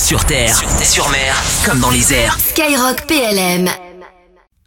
Sur 0.00 0.24
terre, 0.24 0.56
sur 0.82 1.08
mer, 1.10 1.36
comme 1.64 1.78
dans 1.78 1.90
les 1.90 2.14
airs. 2.14 2.38
Skyrock 2.40 3.06
PLM. 3.06 3.68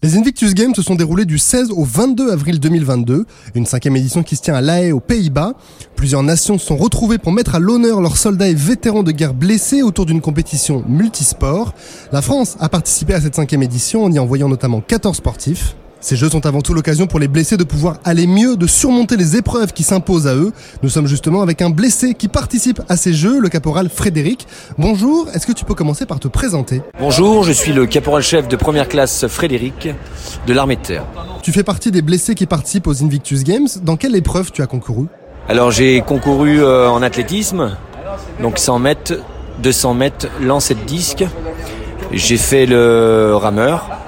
Les 0.04 0.16
Invictus 0.16 0.54
Games 0.54 0.76
se 0.76 0.84
sont 0.84 0.94
déroulés 0.94 1.26
du 1.26 1.40
16 1.40 1.72
au 1.72 1.84
22 1.84 2.32
avril 2.32 2.60
2022, 2.60 3.26
une 3.56 3.66
cinquième 3.66 3.96
édition 3.96 4.22
qui 4.22 4.36
se 4.36 4.44
tient 4.44 4.54
à 4.54 4.62
La 4.62 4.84
Haye 4.84 4.92
aux 4.92 5.00
Pays-Bas. 5.00 5.54
Plusieurs 5.96 6.22
nations 6.22 6.60
se 6.60 6.68
sont 6.68 6.78
retrouvées 6.78 7.18
pour 7.18 7.32
mettre 7.32 7.56
à 7.56 7.60
l'honneur 7.60 8.00
leurs 8.00 8.18
soldats 8.18 8.48
et 8.48 8.54
vétérans 8.54 9.02
de 9.02 9.12
guerre 9.12 9.34
blessés 9.34 9.82
autour 9.82 10.06
d'une 10.06 10.22
compétition 10.22 10.84
multisport. 10.88 11.74
La 12.12 12.22
France 12.22 12.56
a 12.60 12.70
participé 12.70 13.16
à 13.16 13.22
cette 13.22 13.36
cinquième 13.36 13.64
édition 13.64 14.04
en 14.04 14.12
y 14.12 14.20
envoyant 14.20 14.50
notamment 14.50 14.82
14 14.82 15.18
sportifs. 15.18 15.76
Ces 16.04 16.18
jeux 16.18 16.28
sont 16.28 16.46
avant 16.46 16.62
tout 16.62 16.74
l'occasion 16.74 17.08
pour 17.08 17.22
les 17.22 17.30
blessés 17.30 17.56
de 17.56 17.64
pouvoir 17.64 17.96
aller 18.04 18.28
mieux, 18.28 18.58
de 18.58 18.68
surmonter 18.68 19.16
les 19.16 19.38
épreuves 19.38 19.72
qui 19.72 19.84
s'imposent 19.84 20.28
à 20.28 20.36
eux. 20.36 20.52
Nous 20.82 20.90
sommes 20.90 21.08
justement 21.08 21.42
avec 21.42 21.62
un 21.62 21.70
blessé 21.70 22.14
qui 22.14 22.28
participe 22.28 22.82
à 22.90 22.98
ces 22.98 23.14
jeux, 23.14 23.40
le 23.40 23.48
caporal 23.48 23.88
Frédéric. 23.88 24.46
Bonjour, 24.78 25.30
est-ce 25.34 25.48
que 25.48 25.54
tu 25.54 25.64
peux 25.64 25.76
commencer 25.76 26.06
par 26.06 26.20
te 26.20 26.28
présenter 26.28 26.82
Bonjour, 27.00 27.46
je 27.46 27.54
suis 27.54 27.72
le 27.72 27.86
caporal-chef 27.86 28.50
de 28.50 28.58
première 28.58 28.90
classe 28.90 29.28
Frédéric 29.28 29.88
de 30.46 30.54
l'armée 30.54 30.76
de 30.76 30.82
terre. 30.82 31.06
Tu 31.42 31.54
fais 31.54 31.64
partie 31.64 31.90
des 31.90 32.02
blessés 32.02 32.36
qui 32.36 32.48
participent 32.48 32.88
aux 32.88 33.02
Invictus 33.02 33.46
Games. 33.46 33.70
Dans 33.82 33.96
quelle 33.96 34.18
épreuve 34.18 34.52
tu 34.52 34.62
as 34.62 34.68
concouru 34.68 35.06
Alors 35.48 35.72
j'ai 35.72 36.02
concouru 36.02 36.62
euh, 36.62 36.90
en 36.90 37.02
athlétisme, 37.02 37.78
donc 38.42 38.60
100 38.60 38.80
mètres, 38.80 39.14
200 39.60 39.94
mètres, 39.94 40.28
lancer 40.42 40.76
de 40.76 40.82
disque. 40.82 41.24
J'ai 42.12 42.38
fait 42.38 42.66
le 42.66 43.38
rameur, 43.38 44.03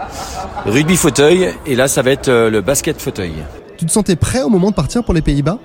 rugby 0.65 0.95
fauteuil, 0.95 1.53
et 1.65 1.75
là 1.75 1.87
ça 1.87 2.01
va 2.01 2.11
être 2.11 2.29
euh, 2.29 2.49
le 2.49 2.61
basket 2.61 3.01
fauteuil. 3.01 3.33
Tu 3.77 3.85
te 3.85 3.91
sentais 3.91 4.15
prêt 4.15 4.41
au 4.41 4.49
moment 4.49 4.69
de 4.69 4.75
partir 4.75 5.03
pour 5.03 5.13
les 5.13 5.21
Pays-Bas? 5.21 5.59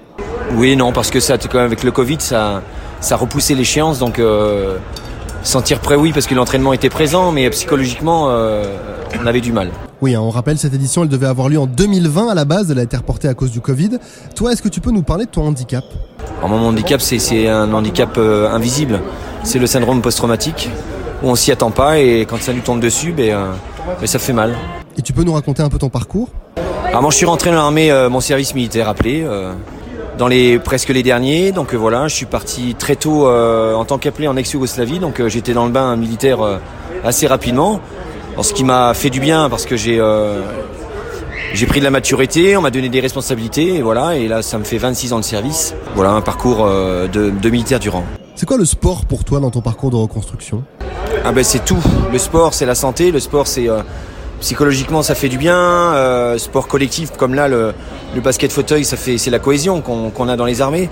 Oui, 0.57 0.75
non, 0.77 0.93
parce 0.93 1.11
que 1.11 1.21
ça, 1.21 1.39
quand 1.39 1.55
même, 1.55 1.67
avec 1.67 1.85
le 1.85 1.93
Covid, 1.93 2.17
ça, 2.19 2.63
ça 3.01 3.17
repoussait 3.17 3.55
l'échéance, 3.55 4.01
donc 4.01 4.19
euh, 4.19 4.79
sentir 5.43 5.79
prêt, 5.79 5.95
oui, 5.95 6.13
parce 6.13 6.27
que 6.27 6.35
l'entraînement 6.35 6.73
était 6.73 6.89
présent, 6.89 7.31
mais 7.31 7.49
psychologiquement, 7.51 8.31
euh, 8.31 8.65
on 9.23 9.27
avait 9.27 9.41
du 9.41 9.53
mal. 9.53 9.71
Oui, 10.03 10.15
hein, 10.15 10.21
on 10.21 10.31
rappelle, 10.31 10.59
cette 10.59 10.75
édition, 10.75 11.05
elle 11.05 11.09
devait 11.09 11.27
avoir 11.27 11.49
lieu 11.49 11.59
en 11.59 11.67
2020 11.67 12.29
à 12.29 12.35
la 12.35 12.45
base, 12.45 12.71
elle 12.71 12.81
a 12.81 12.83
été 12.83 12.97
reportée 12.97 13.29
à 13.29 13.35
cause 13.35 13.53
du 13.53 13.61
Covid. 13.61 13.99
Toi, 14.35 14.53
est-ce 14.53 14.63
que 14.63 14.69
tu 14.69 14.81
peux 14.81 14.91
nous 14.91 15.03
parler 15.03 15.27
de 15.27 15.31
ton 15.31 15.47
handicap? 15.47 15.85
Alors, 16.39 16.49
mon 16.51 16.69
handicap, 16.69 17.01
c'est 17.01 17.49
un 17.49 17.73
handicap 17.73 18.17
euh, 18.19 18.51
invisible. 18.51 19.01
C'est 19.45 19.59
le 19.59 19.67
syndrome 19.67 20.03
post-traumatique, 20.03 20.69
où 21.23 21.29
on 21.29 21.37
s'y 21.37 21.53
attend 21.53 21.71
pas, 21.71 21.99
et 22.01 22.27
quand 22.29 22.41
ça 22.41 22.53
nous 22.53 22.61
tombe 22.61 22.81
dessus, 22.81 23.13
ben, 23.13 23.55
ben, 24.01 24.07
ça 24.07 24.19
fait 24.19 24.33
mal. 24.33 24.57
Et 24.99 25.03
tu 25.03 25.13
peux 25.13 25.23
nous 25.23 25.33
raconter 25.33 25.63
un 25.63 25.69
peu 25.69 25.79
ton 25.79 25.89
parcours 25.89 26.29
Alors 26.87 27.03
moi 27.03 27.11
je 27.11 27.17
suis 27.17 27.27
rentré 27.27 27.51
dans 27.51 27.57
l'armée, 27.57 27.91
euh, 27.91 28.09
mon 28.11 28.21
service 28.21 28.55
militaire 28.55 28.89
appelé, 28.89 29.23
euh, 29.25 29.53
dans 30.19 30.29
les 30.29 30.59
presque 30.59 30.89
les 30.89 31.03
derniers. 31.03 31.53
Donc 31.53 31.73
euh, 31.75 31.77
voilà, 31.77 32.09
je 32.09 32.15
suis 32.15 32.27
parti 32.27 32.75
très 32.75 32.97
tôt 32.97 33.27
en 33.29 33.85
tant 33.85 33.99
qu'appelé 33.99 34.29
en 34.29 34.37
ex-Yougoslavie. 34.37 34.99
Donc 34.99 35.27
j'étais 35.29 35.53
dans 35.53 35.67
le 35.67 35.73
bain 35.73 35.97
militaire 35.97 36.39
assez 37.05 37.27
rapidement. 37.27 37.81
Alors, 38.33 38.45
ce 38.45 38.53
qui 38.53 38.65
m'a 38.65 38.95
fait 38.95 39.11
du 39.11 39.21
bien 39.21 39.49
parce 39.49 39.67
que 39.67 39.77
j'ai 39.77 40.01
j'ai 41.53 41.67
pris 41.67 41.81
de 41.81 41.85
la 41.85 41.91
maturité, 41.91 42.57
on 42.57 42.61
m'a 42.61 42.71
donné 42.71 42.89
des 42.89 43.01
responsabilités 43.01 43.77
et 43.77 43.83
voilà. 43.83 44.17
Et 44.17 44.29
là 44.29 44.43
ça 44.43 44.59
me 44.59 44.65
fait 44.65 44.79
26 44.79 45.13
ans 45.13 45.19
de 45.19 45.25
service. 45.25 45.75
Voilà 45.95 46.11
un 46.11 46.21
parcours 46.21 46.65
de, 46.67 47.31
de 47.31 47.51
militaire 47.51 47.81
du 47.81 47.89
rang. 47.89 48.05
C'est 48.37 48.47
quoi 48.47 48.57
le 48.57 48.65
sport 48.65 49.05
pour 49.05 49.25
toi 49.25 49.41
dans 49.41 49.51
ton 49.51 49.61
parcours 49.61 49.91
de 49.91 49.97
reconstruction? 49.97 50.65
Ah 51.25 51.33
ben 51.33 51.45
c'est 51.45 51.65
tout. 51.65 51.83
Le 52.11 52.19
sport 52.19 52.55
c'est 52.55 52.65
la 52.65 52.75
santé, 52.75 53.11
le 53.11 53.21
sport 53.21 53.47
c'est 53.47 53.69
euh, 53.69 53.83
psychologiquement 54.41 55.03
ça 55.03 55.15
fait 55.15 55.29
du 55.29 55.39
bien. 55.39 55.57
Euh, 55.57 56.39
sport 56.39 56.67
collectif 56.69 57.11
comme 57.17 57.35
là 57.35 57.49
le, 57.49 57.73
le 58.15 58.21
basket 58.21 58.53
fauteuil 58.53 58.85
ça 58.85 58.97
fait 58.97 59.19
c'est 59.19 59.31
la 59.31 59.39
cohésion 59.39 59.81
qu'on 59.81 60.29
a 60.29 60.37
dans 60.37 60.47
les 60.47 60.61
armées. 60.61 60.89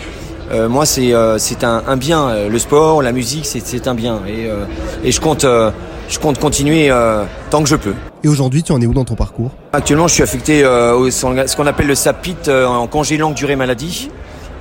Euh, 0.51 0.69
moi 0.69 0.87
c'est 0.87 1.13
euh, 1.13 1.37
c'est 1.39 1.65
un, 1.65 1.83
un 1.87 1.97
bien. 1.97 2.49
Le 2.49 2.59
sport, 2.59 3.03
la 3.03 3.13
musique 3.13 3.45
c'est 3.47 3.61
c'est 3.65 3.87
un 3.89 3.95
bien 3.95 4.21
et 4.27 4.47
euh, 4.47 4.65
et 5.05 5.13
je 5.13 5.21
compte 5.21 5.45
euh, 5.45 5.71
je 6.09 6.19
compte 6.19 6.39
continuer 6.39 6.91
euh, 6.91 7.25
tant 7.51 7.63
que 7.63 7.69
je 7.69 7.77
peux. 7.77 7.95
Et 8.25 8.29
aujourd'hui, 8.29 8.63
tu 8.63 8.73
en 8.73 8.81
es 8.81 8.87
où 8.87 8.95
dans 8.95 9.05
ton 9.05 9.15
parcours? 9.15 9.51
Actuellement 9.73 10.09
je 10.09 10.15
suis 10.15 10.23
affecté 10.23 10.65
euh, 10.65 10.95
au 10.95 11.11
ce 11.11 11.57
qu'on 11.57 11.67
appelle 11.67 11.87
le 11.87 11.95
SAPIT 11.95 12.49
euh, 12.49 12.67
en 12.67 12.87
congé 12.87 13.17
longue 13.17 13.35
durée 13.35 13.57
maladie. 13.57 14.11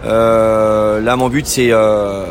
Euh, 0.06 1.02
là 1.02 1.16
mon 1.16 1.28
but 1.30 1.48
c'est 1.48 1.72
euh, 1.72 2.26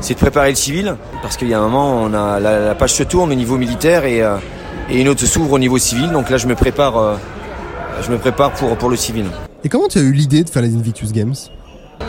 c'est 0.00 0.14
de 0.14 0.18
préparer 0.18 0.50
le 0.50 0.56
civil 0.56 0.96
parce 1.22 1.36
qu'il 1.36 1.48
y 1.48 1.54
a 1.54 1.58
un 1.58 1.62
moment 1.62 2.02
on 2.02 2.12
a 2.12 2.38
la, 2.40 2.58
la 2.58 2.74
page 2.74 2.92
se 2.92 3.02
tourne 3.04 3.30
au 3.32 3.34
niveau 3.34 3.56
militaire 3.56 4.04
et 4.04 4.20
euh, 4.22 4.34
et 4.90 5.00
une 5.00 5.08
autre 5.08 5.24
s'ouvre 5.26 5.52
au 5.52 5.58
niveau 5.58 5.78
civil. 5.78 6.10
Donc 6.10 6.30
là, 6.30 6.36
je 6.36 6.46
me 6.46 6.54
prépare, 6.54 6.96
euh, 6.98 7.14
je 8.02 8.10
me 8.10 8.18
prépare 8.18 8.52
pour 8.52 8.76
pour 8.76 8.88
le 8.88 8.96
civil. 8.96 9.26
Et 9.64 9.68
comment 9.68 9.88
tu 9.88 9.98
as 9.98 10.02
eu 10.02 10.12
l'idée 10.12 10.44
de 10.44 10.50
faire 10.50 10.62
les 10.62 10.74
Invictus 10.74 11.12
Games? 11.12 11.34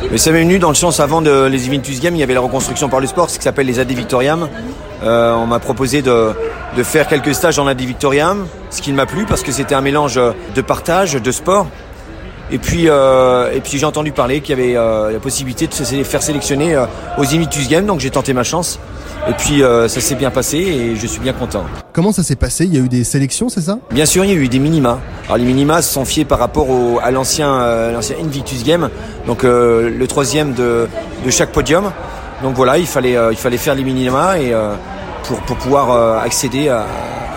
Mais 0.09 0.17
ça 0.17 0.31
m'est 0.31 0.41
venu 0.41 0.57
dans 0.57 0.69
le 0.69 0.75
sens 0.75 0.99
avant 0.99 1.21
de 1.21 1.45
les 1.45 1.67
Invictus 1.67 1.99
Games, 1.99 2.15
il 2.15 2.19
y 2.19 2.23
avait 2.23 2.33
la 2.33 2.39
reconstruction 2.39 2.89
par 2.89 2.99
le 3.01 3.07
sport, 3.07 3.29
ce 3.29 3.37
qui 3.37 3.43
s'appelle 3.43 3.67
les 3.67 3.79
AD 3.79 3.91
Victoriam. 3.91 4.47
Euh, 5.03 5.33
on 5.33 5.47
m'a 5.47 5.59
proposé 5.59 6.01
de, 6.01 6.31
de 6.77 6.83
faire 6.83 7.07
quelques 7.07 7.35
stages 7.35 7.59
en 7.59 7.67
AD 7.67 7.81
Victoriam, 7.81 8.47
ce 8.69 8.81
qui 8.81 8.93
m'a 8.93 9.05
plu 9.05 9.25
parce 9.25 9.41
que 9.43 9.51
c'était 9.51 9.75
un 9.75 9.81
mélange 9.81 10.19
de 10.55 10.61
partage, 10.61 11.13
de 11.13 11.31
sport. 11.31 11.67
Et 12.51 12.57
puis, 12.57 12.89
euh, 12.89 13.51
et 13.53 13.61
puis 13.61 13.77
j'ai 13.77 13.85
entendu 13.85 14.11
parler 14.11 14.41
qu'il 14.41 14.57
y 14.57 14.61
avait 14.61 14.75
euh, 14.75 15.11
la 15.11 15.19
possibilité 15.19 15.67
de 15.67 15.73
se 15.73 15.83
faire 16.03 16.21
sélectionner 16.21 16.75
euh, 16.75 16.85
aux 17.17 17.23
Invictus 17.23 17.69
Games, 17.69 17.85
donc 17.85 18.01
j'ai 18.01 18.09
tenté 18.09 18.33
ma 18.33 18.43
chance. 18.43 18.77
Et 19.29 19.33
puis 19.33 19.63
euh, 19.63 19.87
ça 19.87 20.01
s'est 20.01 20.15
bien 20.15 20.31
passé 20.31 20.57
et 20.57 20.95
je 20.95 21.07
suis 21.07 21.21
bien 21.21 21.33
content. 21.33 21.63
Comment 21.93 22.11
ça 22.11 22.23
s'est 22.23 22.35
passé? 22.35 22.65
Il 22.65 22.75
y 22.75 22.77
a 22.77 22.81
eu 22.81 22.89
des 22.89 23.03
sélections, 23.03 23.47
c'est 23.49 23.61
ça? 23.61 23.77
Bien 23.91 24.05
sûr, 24.05 24.25
il 24.25 24.31
y 24.31 24.33
a 24.33 24.35
eu 24.35 24.49
des 24.49 24.59
minima. 24.59 24.99
Alors 25.25 25.37
les 25.37 25.45
minima 25.45 25.81
se 25.81 25.93
sont 25.93 26.05
fiés 26.05 26.25
par 26.25 26.39
rapport 26.39 26.69
au, 26.69 26.99
à 27.01 27.11
l'ancien 27.11 27.53
euh, 27.53 27.93
l'ancien 27.93 28.15
Invictus 28.21 28.63
Game, 28.65 28.89
donc 29.27 29.43
euh, 29.43 29.89
le 29.89 30.07
troisième 30.07 30.53
de, 30.53 30.87
de 31.25 31.29
chaque 31.31 31.51
podium. 31.51 31.91
Donc 32.43 32.55
voilà, 32.55 32.77
il 32.79 32.87
fallait 32.87 33.15
euh, 33.15 33.31
il 33.31 33.37
fallait 33.37 33.57
faire 33.57 33.75
les 33.75 33.83
minima 33.83 34.39
et 34.39 34.53
euh, 34.53 34.73
pour 35.23 35.37
pour 35.41 35.55
pouvoir 35.57 35.91
euh, 35.91 36.19
accéder 36.19 36.67
à, 36.69 36.85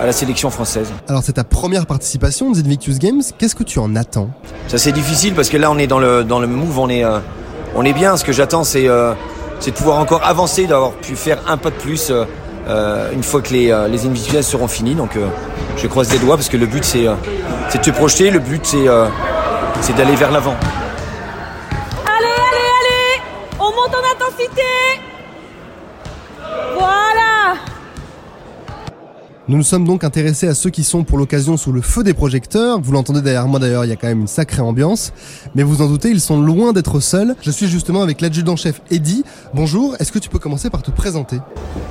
à 0.01 0.07
la 0.07 0.13
sélection 0.13 0.51
française. 0.51 0.89
Alors, 1.09 1.23
c'est 1.23 1.35
ta 1.35 1.45
première 1.45 1.87
participation 1.87 2.51
aux 2.51 2.59
Invictus 2.59 2.99
Games. 2.99 3.23
Qu'est-ce 3.39 3.55
que 3.55 3.63
tu 3.63 3.79
en 3.79 3.95
attends? 3.97 4.31
Ça 4.69 4.79
c'est 4.79 4.93
difficile 4.93 5.35
parce 5.35 5.51
que 5.51 5.57
là 5.57 5.71
on 5.71 5.79
est 5.79 5.87
dans 5.87 5.99
le 5.99 6.25
dans 6.25 6.41
le 6.41 6.47
move, 6.47 6.79
on 6.79 6.89
est 6.89 7.05
euh, 7.05 7.19
on 7.75 7.85
est 7.85 7.93
bien. 7.93 8.17
Ce 8.17 8.25
que 8.25 8.33
j'attends 8.33 8.65
c'est 8.65 8.89
euh, 8.89 9.13
c'est 9.61 9.71
de 9.73 9.77
pouvoir 9.77 9.99
encore 9.99 10.25
avancer, 10.25 10.67
d'avoir 10.67 10.93
pu 10.93 11.15
faire 11.17 11.39
un 11.47 11.57
pas 11.59 11.71
de 11.71 11.77
plus 11.77 12.11
euh, 12.11 12.25
euh, 12.67 13.13
une 13.13 13.23
fois 13.23 13.43
que 13.43 13.53
les 13.53 13.71
euh, 13.71 13.89
les 13.89 14.07
individuels 14.07 14.43
seront 14.43 14.69
finis. 14.69 14.95
Donc 14.95 15.17
euh, 15.17 15.27
je 15.77 15.87
croise 15.87 16.11
les 16.11 16.19
doigts 16.19 16.37
parce 16.37 16.49
que 16.49 16.57
le 16.57 16.67
but 16.67 16.83
c'est 16.85 17.07
euh, 17.07 17.15
c'est 17.69 17.79
de 17.79 17.85
se 17.85 17.91
projeter, 17.91 18.31
le 18.31 18.39
but 18.41 18.65
c'est 18.65 18.89
euh, 18.89 19.07
c'est 19.83 19.95
d'aller 19.97 20.17
vers 20.17 20.33
l'avant. 20.33 20.57
Allez, 22.07 22.35
allez, 22.49 22.67
allez 22.81 23.23
On 23.61 23.65
monte 23.71 23.95
en 23.95 24.25
intensité 24.25 24.63
Nous 29.47 29.59
nous 29.59 29.63
sommes 29.63 29.87
donc 29.87 30.05
intéressés 30.05 30.49
à 30.49 30.55
ceux 30.55 30.71
qui 30.71 30.83
sont 30.83 31.05
pour 31.05 31.19
l'occasion 31.19 31.59
sous 31.59 31.71
le 31.71 31.83
feu 31.83 32.03
des 32.03 32.15
projecteurs. 32.15 32.81
Vous 32.81 32.93
l'entendez 32.93 33.21
derrière 33.21 33.47
moi 33.47 33.61
d'ailleurs, 33.61 33.85
il 33.85 33.89
y 33.89 33.93
a 33.93 33.97
quand 33.97 34.07
même 34.07 34.23
une 34.23 34.27
sacrée 34.27 34.63
ambiance. 34.63 35.13
Mais 35.55 35.63
vous 35.63 35.83
en 35.83 35.87
doutez, 35.87 36.09
ils 36.09 36.23
sont 36.23 36.41
loin 36.41 36.73
d'être 36.73 36.99
seuls. 36.99 37.37
Je 37.43 37.51
suis 37.51 37.67
justement 37.67 38.01
avec 38.01 38.23
l'adjudant-chef 38.23 38.81
Eddy. 38.91 39.23
Bonjour, 39.53 39.97
est-ce 40.01 40.13
que 40.13 40.19
tu 40.19 40.31
peux 40.31 40.39
commencer 40.39 40.71
par 40.71 40.81
te 40.81 40.91
présenter? 40.91 41.41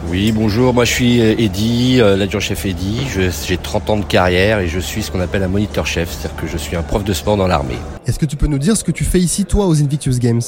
Oui, 0.09 0.31
bonjour, 0.31 0.73
moi 0.73 0.83
je 0.83 0.93
suis 0.93 1.21
euh, 1.21 1.35
Eddy, 1.37 2.01
euh, 2.01 2.17
l'adjudant-chef 2.17 2.65
Eddy, 2.65 3.01
j'ai 3.45 3.57
30 3.57 3.89
ans 3.91 3.97
de 3.97 4.05
carrière 4.05 4.57
et 4.57 4.67
je 4.67 4.79
suis 4.79 5.03
ce 5.03 5.11
qu'on 5.11 5.21
appelle 5.21 5.43
un 5.43 5.47
moniteur-chef, 5.47 6.09
c'est-à-dire 6.09 6.41
que 6.41 6.47
je 6.47 6.57
suis 6.57 6.75
un 6.75 6.81
prof 6.81 7.03
de 7.03 7.13
sport 7.13 7.37
dans 7.37 7.47
l'armée. 7.47 7.77
Est-ce 8.07 8.17
que 8.17 8.25
tu 8.25 8.35
peux 8.35 8.47
nous 8.47 8.57
dire 8.57 8.75
ce 8.75 8.83
que 8.83 8.91
tu 8.91 9.03
fais 9.03 9.19
ici, 9.19 9.45
toi, 9.45 9.67
aux 9.67 9.79
Invictus 9.79 10.17
Games? 10.17 10.41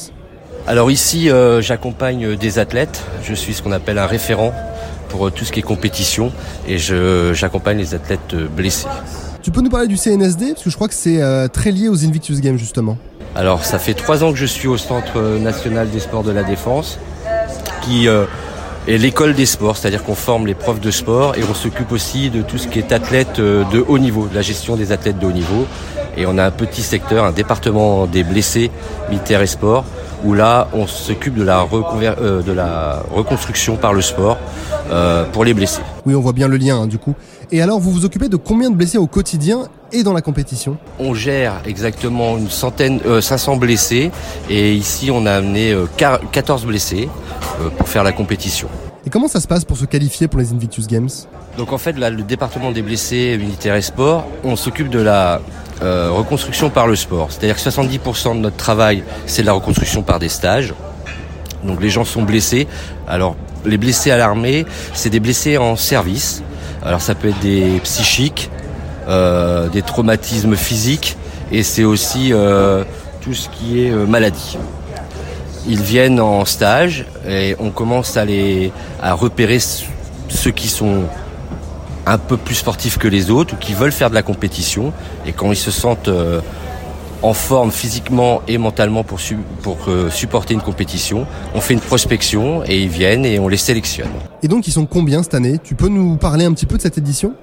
Alors 0.66 0.90
ici, 0.90 1.30
euh, 1.30 1.62
j'accompagne 1.62 2.36
des 2.36 2.58
athlètes, 2.58 3.04
je 3.24 3.36
suis 3.36 3.54
ce 3.54 3.62
qu'on 3.62 3.72
appelle 3.72 4.00
un 4.00 4.08
référent 4.08 4.52
pour 5.10 5.28
euh, 5.28 5.32
tout 5.32 5.46
ce 5.46 5.52
qui 5.52 5.60
est 5.60 5.64
compétition 5.64 6.32
et 6.68 6.78
j'accompagne 6.78 7.78
les 7.78 7.94
athlètes 7.94 8.34
euh, 8.34 8.48
blessés. 8.48 8.88
Tu 9.46 9.52
peux 9.52 9.62
nous 9.62 9.70
parler 9.70 9.88
du 9.88 9.96
CNSD 9.96 10.54
Parce 10.54 10.64
que 10.64 10.72
je 10.72 10.76
crois 10.76 10.88
que 10.88 10.96
c'est 10.96 11.22
euh, 11.22 11.48
très 11.48 11.70
lié 11.72 11.88
aux 11.88 12.04
Invictus 12.04 12.42
Games, 12.42 12.58
justement. 12.58 12.98
Alors 13.36 13.64
ça 13.64 13.78
fait 13.78 13.94
trois 13.94 14.24
ans 14.24 14.32
que 14.32 14.38
je 14.38 14.46
suis 14.48 14.68
au 14.68 14.78
Centre 14.78 15.38
national 15.40 15.92
des 15.92 16.00
sports 16.00 16.24
de 16.24 16.32
la 16.32 16.44
défense, 16.44 16.98
qui 17.84 18.08
euh, 18.08 18.26
est 18.88 18.98
l'école 18.98 19.36
des 19.36 19.46
sports, 19.46 19.78
c'est-à-dire 19.78 20.04
qu'on 20.04 20.16
forme 20.16 20.48
les 20.48 20.56
profs 20.56 20.80
de 20.80 20.90
sport 20.90 21.36
et 21.36 21.44
on 21.48 21.54
s'occupe 21.54 21.92
aussi 21.92 22.32
de 22.32 22.42
tout 22.42 22.58
ce 22.58 22.68
qui 22.68 22.80
est 22.80 22.92
athlète 22.92 23.40
de 23.40 23.86
haut 23.88 24.00
niveau, 24.00 24.28
de 24.28 24.34
la 24.34 24.42
gestion 24.42 24.76
des 24.78 24.92
athlètes 24.92 25.20
de 25.20 25.28
haut 25.28 25.32
niveau. 25.32 25.68
Et 26.18 26.26
on 26.26 26.40
a 26.40 26.46
un 26.46 26.52
petit 26.52 26.82
secteur, 26.82 27.24
un 27.24 27.32
département 27.32 28.08
des 28.08 28.24
blessés, 28.24 28.72
militaires 29.10 29.44
et 29.44 29.48
sport, 29.48 29.86
où 30.24 30.34
là 30.34 30.68
on 30.74 30.88
s'occupe 30.88 31.36
de, 31.36 31.44
la 31.44 31.66
euh, 31.74 32.42
de 32.42 32.52
la 32.52 33.04
reconstruction 33.12 33.76
par 33.76 33.94
le 33.94 34.02
sport 34.02 34.38
euh, 34.92 35.26
pour 35.32 35.44
les 35.44 35.54
blessés. 35.54 35.82
Oui, 36.06 36.16
on 36.16 36.22
voit 36.22 36.34
bien 36.34 36.48
le 36.48 36.58
lien, 36.58 36.82
hein, 36.82 36.88
du 36.88 36.98
coup. 36.98 37.16
Et 37.52 37.62
alors, 37.62 37.80
vous 37.80 37.92
vous 37.92 38.06
occupez 38.06 38.28
de 38.28 38.38
combien 38.38 38.70
de 38.72 38.76
blessés 38.76 38.98
au 38.98 39.06
quotidien 39.08 39.68
et 39.92 40.02
dans 40.04 40.14
la 40.14 40.22
compétition? 40.22 40.78
On 41.00 41.14
gère 41.14 41.54
exactement 41.66 42.38
une 42.38 42.50
centaine, 42.50 43.00
euh, 43.06 43.22
500 43.22 43.58
blessés 43.58 44.12
et 44.50 44.74
ici 44.74 45.12
on 45.12 45.26
a 45.26 45.34
amené 45.34 45.72
euh, 45.72 45.86
quar- 45.98 46.20
14 46.32 46.66
blessés 46.66 47.08
euh, 47.62 47.70
pour 47.70 47.88
faire 47.88 48.04
la 48.04 48.12
compétition. 48.12 48.68
Et 49.06 49.12
comment 49.12 49.28
ça 49.28 49.40
se 49.40 49.48
passe 49.48 49.64
pour 49.64 49.78
se 49.78 49.86
qualifier 49.86 50.28
pour 50.28 50.40
les 50.40 50.52
Invictus 50.52 50.88
Games? 50.88 51.10
Donc 51.60 51.72
en 51.72 51.78
fait 51.78 51.98
là, 52.00 52.10
le 52.10 52.24
département 52.24 52.72
des 52.72 52.82
blessés 52.82 53.38
militaires 53.38 53.76
et 53.76 53.84
sport, 53.84 54.26
on 54.44 54.56
s'occupe 54.56 54.90
de 54.90 55.00
la 55.00 55.40
euh, 55.82 56.10
reconstruction 56.12 56.70
par 56.70 56.88
le 56.88 56.96
sport. 56.96 57.28
C'est-à-dire 57.32 57.56
que 57.56 57.62
70% 57.62 58.36
de 58.36 58.40
notre 58.40 58.56
travail 58.56 59.04
c'est 59.26 59.42
de 59.42 59.48
la 59.48 59.54
reconstruction 59.54 60.04
par 60.04 60.20
des 60.20 60.30
stages. 60.30 60.74
Donc 61.64 61.82
les 61.82 61.90
gens 61.90 62.06
sont 62.06 62.24
blessés. 62.24 62.68
Alors 63.08 63.36
les 63.66 63.78
blessés 63.78 64.12
à 64.12 64.18
l'armée, 64.18 64.66
c'est 64.94 65.10
des 65.10 65.20
blessés 65.20 65.58
en 65.58 65.76
service. 65.76 66.44
Alors 66.84 67.02
ça 67.02 67.16
peut 67.16 67.30
être 67.30 67.40
des 67.40 67.80
psychiques, 67.84 68.50
euh, 69.08 69.68
des 69.70 69.82
traumatismes 69.82 70.56
physiques, 70.56 71.18
et 71.52 71.64
c'est 71.64 71.84
aussi 71.84 72.32
euh, 72.32 72.84
tout 73.22 73.34
ce 73.34 73.50
qui 73.50 73.84
est 73.84 73.92
maladie. 73.92 74.58
Ils 75.68 75.82
viennent 75.82 76.20
en 76.20 76.46
stage 76.46 77.06
et 77.28 77.56
on 77.60 77.72
commence 77.72 78.18
à 78.18 78.26
les 78.26 78.72
à 79.02 79.14
repérer 79.14 79.58
ceux 80.30 80.52
qui 80.52 80.68
sont 80.68 81.06
un 82.06 82.18
peu 82.18 82.38
plus 82.38 82.56
sportifs 82.56 82.98
que 82.98 83.08
les 83.08 83.32
autres 83.32 83.56
ou 83.56 83.58
qui 83.58 83.74
veulent 83.74 83.92
faire 83.92 84.10
de 84.10 84.16
la 84.16 84.22
compétition. 84.22 84.94
Et 85.26 85.34
quand 85.34 85.52
ils 85.52 85.58
se 85.58 85.72
sentent 85.72 86.08
euh, 86.08 86.42
en 87.22 87.34
forme 87.34 87.72
physiquement 87.72 88.42
et 88.48 88.58
mentalement 88.58 89.04
pour, 89.04 89.20
pour 89.62 89.78
euh, 89.88 90.10
supporter 90.10 90.54
une 90.54 90.62
compétition, 90.62 91.26
on 91.54 91.62
fait 91.62 91.74
une 91.74 91.80
prospection 91.80 92.64
et 92.66 92.80
ils 92.82 92.90
viennent 92.90 93.26
et 93.26 93.40
on 93.40 93.48
les 93.48 93.58
sélectionne. 93.58 94.10
Et 94.44 94.48
donc 94.48 94.68
ils 94.68 94.72
sont 94.72 94.86
combien 94.86 95.24
cette 95.24 95.34
année? 95.34 95.60
Tu 95.64 95.76
peux 95.76 95.88
nous 95.88 96.18
parler 96.18 96.46
un 96.46 96.54
petit 96.54 96.66
peu 96.66 96.78
de 96.78 96.82
cette 96.82 96.98
édition? 96.98 97.34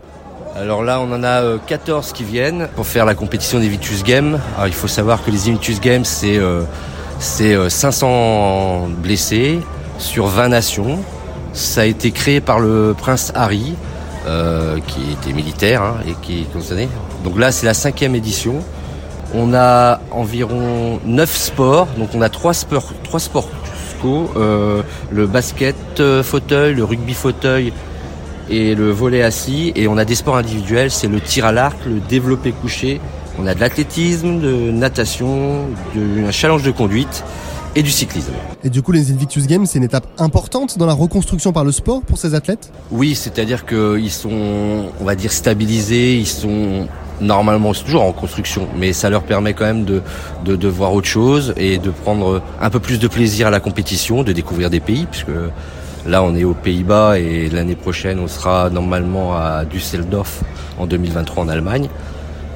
Alors 0.55 0.83
là, 0.83 1.01
on 1.01 1.11
en 1.13 1.25
a 1.25 1.59
14 1.67 2.09
euh, 2.11 2.13
qui 2.13 2.25
viennent 2.25 2.69
pour 2.77 2.87
faire 2.87 3.07
la 3.07 3.15
compétition 3.15 3.59
des 3.59 3.69
Vitus 3.69 4.05
Games. 4.05 4.39
Alors 4.55 4.69
il 4.69 4.75
faut 4.75 4.89
savoir 4.89 5.25
que 5.25 5.31
les 5.31 5.39
Vitus 5.39 5.81
Games, 5.81 6.05
c'est 6.05 6.39
c'est 7.19 7.71
500 7.71 8.89
blessés 9.01 9.61
sur 9.99 10.27
20 10.27 10.49
nations. 10.49 10.99
Ça 11.53 11.83
a 11.83 11.85
été 11.85 12.11
créé 12.11 12.41
par 12.41 12.59
le 12.59 12.95
prince 12.99 13.33
Harry, 13.35 13.77
euh, 14.27 14.79
qui 14.87 15.13
était 15.13 15.33
militaire 15.33 15.83
hein, 15.83 15.97
et 16.07 16.15
qui 16.23 16.41
est 16.41 17.25
Donc 17.25 17.39
là, 17.39 17.53
c'est 17.53 17.67
la 17.67 17.75
cinquième 17.75 18.15
édition. 18.15 18.57
On 19.35 19.55
a 19.55 20.01
environ 20.11 21.01
neuf 21.05 21.35
sports, 21.35 21.89
donc 21.97 22.11
on 22.15 22.21
a 22.21 22.29
trois 22.29 22.53
sports, 22.53 22.93
trois 23.03 23.21
sports 23.21 23.49
euh, 24.05 24.83
le 25.11 25.27
basket 25.27 25.77
euh, 26.01 26.23
fauteuil, 26.23 26.75
le 26.75 26.85
rugby 26.85 27.15
fauteuil 27.15 27.73
et 28.51 28.75
le 28.75 28.91
volet 28.91 29.23
assis. 29.23 29.73
Et 29.77 29.87
on 29.89 29.97
a 29.97 30.05
des 30.05 30.15
sports 30.15 30.37
individuels, 30.37 30.91
c'est 30.91 31.09
le 31.09 31.21
tir 31.21 31.45
à 31.45 31.53
l'arc, 31.53 31.77
le 31.87 32.01
développé 32.01 32.53
couché. 32.53 33.01
On 33.39 33.47
a 33.47 33.55
de 33.55 33.61
l'athlétisme, 33.61 34.41
de 34.41 34.71
natation, 34.71 35.67
de, 35.95 36.27
un 36.27 36.31
challenge 36.31 36.63
de 36.63 36.71
conduite 36.71 37.25
et 37.75 37.83
du 37.83 37.91
cyclisme. 37.91 38.33
Et 38.65 38.71
du 38.71 38.83
coup, 38.83 38.93
les 38.93 39.11
Invictus 39.11 39.47
Games, 39.47 39.67
c'est 39.67 39.79
une 39.79 39.85
étape 39.85 40.07
importante 40.19 40.79
dans 40.79 40.87
la 40.87 40.93
reconstruction 40.93 41.53
par 41.53 41.65
le 41.65 41.73
sport 41.73 42.03
pour 42.03 42.19
ces 42.19 42.35
athlètes? 42.35 42.73
Oui, 42.91 43.15
c'est-à-dire 43.15 43.65
qu'ils 43.65 44.11
sont, 44.11 44.87
on 45.01 45.05
va 45.05 45.15
dire, 45.15 45.33
stabilisés, 45.33 46.17
ils 46.17 46.27
sont 46.27 46.87
normalement 47.21 47.73
c'est 47.73 47.85
toujours 47.85 48.03
en 48.03 48.13
construction, 48.13 48.67
mais 48.77 48.93
ça 48.93 49.09
leur 49.09 49.23
permet 49.23 49.55
quand 49.55 49.65
même 49.65 49.85
de, 49.85 50.03
de, 50.45 50.57
de, 50.57 50.69
voir 50.69 50.93
autre 50.93 51.07
chose 51.07 51.55
et 51.57 51.79
de 51.79 51.91
prendre 51.91 52.43
un 52.61 52.71
peu 52.71 52.81
plus 52.81 52.99
de 52.99 53.07
plaisir 53.07 53.47
à 53.47 53.51
la 53.51 53.61
compétition, 53.61 54.25
de 54.25 54.33
découvrir 54.33 54.71
des 54.71 54.81
pays, 54.81 55.07
puisque 55.09 55.29
là 56.07 56.25
on 56.25 56.35
est 56.35 56.43
aux 56.43 56.55
Pays-Bas 56.55 57.21
et 57.21 57.49
l'année 57.49 57.77
prochaine 57.77 58.19
on 58.19 58.27
sera 58.27 58.71
normalement 58.71 59.37
à 59.37 59.65
Düsseldorf 59.65 60.41
en 60.79 60.87
2023 60.87 61.45
en 61.45 61.49
Allemagne. 61.49 61.89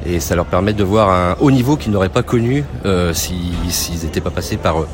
Et 0.08 0.20
ça 0.20 0.36
leur 0.36 0.46
permet 0.46 0.72
de 0.72 0.84
voir 0.84 1.10
un 1.10 1.36
haut 1.40 1.50
niveau 1.50 1.76
qu'ils 1.76 1.90
n'auraient 1.90 2.08
pas 2.08 2.22
connu 2.22 2.64
euh, 2.84 3.12
s'ils 3.12 4.04
n'étaient 4.04 4.20
pas 4.20 4.30
passés 4.30 4.56
par, 4.56 4.84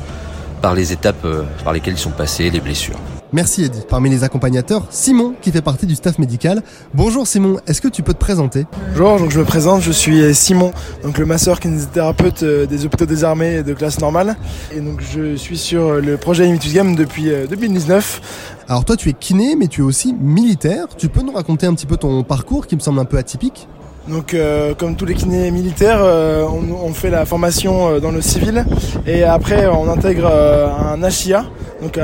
par 0.61 0.73
les 0.73 0.91
étapes 0.91 1.23
euh, 1.25 1.43
par 1.63 1.71
lesquelles 1.71 1.93
ils 1.93 1.99
sont 1.99 2.09
passés, 2.09 2.49
les 2.49 2.59
blessures. 2.59 2.95
Merci 3.31 3.63
Eddie. 3.63 3.81
Parmi 3.87 4.09
les 4.09 4.23
accompagnateurs, 4.23 4.85
Simon 4.89 5.35
qui 5.39 5.51
fait 5.51 5.61
partie 5.61 5.85
du 5.85 5.95
staff 5.95 6.17
médical. 6.17 6.63
Bonjour 6.93 7.27
Simon, 7.27 7.59
est-ce 7.67 7.81
que 7.81 7.87
tu 7.87 8.01
peux 8.01 8.13
te 8.13 8.19
présenter? 8.19 8.65
Bonjour, 8.89 9.19
donc 9.19 9.31
je 9.31 9.39
me 9.39 9.45
présente, 9.45 9.81
je 9.81 9.91
suis 9.91 10.33
Simon, 10.33 10.71
donc 11.03 11.17
le 11.19 11.25
masseur 11.25 11.59
kinésithérapeute 11.59 12.41
euh, 12.41 12.65
des 12.65 12.85
hôpitaux 12.85 13.05
des 13.05 13.23
armées 13.23 13.61
de 13.61 13.73
classe 13.73 13.99
normale. 13.99 14.35
Et 14.75 14.81
donc 14.81 15.01
je 15.01 15.35
suis 15.35 15.57
sur 15.59 15.93
le 16.01 16.17
projet 16.17 16.45
Limitus 16.45 16.73
Game 16.73 16.95
depuis 16.95 17.31
2019. 17.49 18.57
Alors 18.67 18.83
toi 18.83 18.95
tu 18.95 19.09
es 19.09 19.13
kiné 19.13 19.55
mais 19.55 19.67
tu 19.67 19.81
es 19.81 19.83
aussi 19.83 20.13
militaire. 20.19 20.87
Tu 20.97 21.07
peux 21.07 21.21
nous 21.21 21.33
raconter 21.33 21.67
un 21.67 21.75
petit 21.75 21.87
peu 21.87 21.97
ton 21.97 22.23
parcours 22.23 22.65
qui 22.65 22.75
me 22.75 22.81
semble 22.81 22.99
un 22.99 23.05
peu 23.05 23.17
atypique? 23.17 23.67
Donc, 24.07 24.33
euh, 24.33 24.73
comme 24.73 24.97
tous 24.97 25.05
les 25.05 25.13
kinés 25.13 25.49
militaires, 25.49 25.99
euh, 26.01 26.45
on, 26.45 26.93
fait 26.93 27.09
la 27.09 27.25
formation 27.25 27.87
euh, 27.87 27.99
dans 27.99 28.11
le 28.11 28.21
civil 28.21 28.65
et 29.07 29.23
après 29.23 29.65
on 29.67 29.89
intègre 29.89 30.27
un 30.27 31.01
HIA, 31.09 31.45
donc 31.81 31.97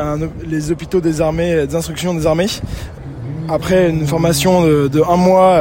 les 0.47 0.71
hôpitaux 0.71 1.01
des 1.01 1.19
armées, 1.19 1.67
des 1.67 1.75
des 2.13 2.25
armées. 2.25 2.47
Après 3.49 3.89
une 3.89 4.05
formation 4.05 4.61
de 4.63 5.01
un 5.09 5.15
mois 5.17 5.59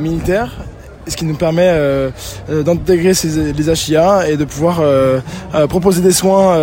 militaire 0.00 0.56
ce 1.06 1.16
qui 1.16 1.24
nous 1.24 1.34
permet 1.34 1.68
euh, 1.68 2.10
euh 2.50 2.62
d'intégrer 2.62 3.12
les 3.56 3.90
HIA 3.90 4.28
et 4.28 4.36
de 4.36 4.44
pouvoir 4.44 4.80
euh, 4.80 5.20
proposer 5.68 6.02
des 6.02 6.12
soins 6.12 6.56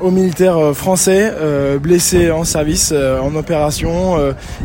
aux 0.00 0.10
militaires 0.10 0.74
français 0.74 1.32
blessés 1.80 2.30
en 2.30 2.44
service, 2.44 2.92
en 2.92 3.34
opération 3.34 4.16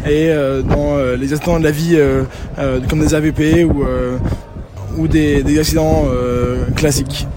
et 0.09 0.31
dans 0.67 0.97
les 1.17 1.33
accidents 1.33 1.59
de 1.59 1.63
la 1.63 1.71
vie 1.71 1.97
comme 2.89 2.99
des 2.99 3.13
AVP 3.13 3.65
ou, 3.65 3.83
ou 4.97 5.07
des, 5.07 5.43
des 5.43 5.59
accidents 5.59 6.05
classiques. 6.75 7.27